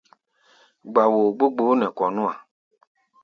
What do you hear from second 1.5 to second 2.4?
gboó nɛ kɔ̧ nú-a.